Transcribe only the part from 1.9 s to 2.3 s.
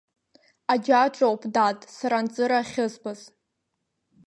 сара